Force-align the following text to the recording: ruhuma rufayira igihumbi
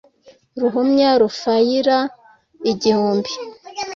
ruhuma 0.61 1.09
rufayira 1.21 1.97
igihumbi 2.71 3.31